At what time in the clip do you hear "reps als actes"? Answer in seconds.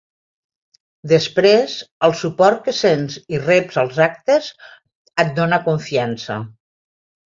3.45-4.53